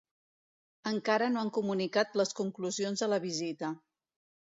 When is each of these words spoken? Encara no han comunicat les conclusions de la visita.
Encara 0.91 1.27
no 1.33 1.41
han 1.43 1.51
comunicat 1.57 2.17
les 2.21 2.31
conclusions 2.39 3.05
de 3.05 3.11
la 3.13 3.21
visita. 3.27 3.71